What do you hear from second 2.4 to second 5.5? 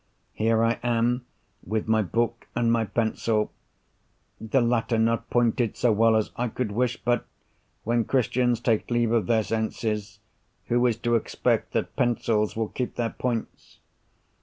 and my pencil—the latter not